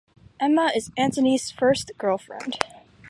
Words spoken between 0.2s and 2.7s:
Emma is Antony's first girlfriend.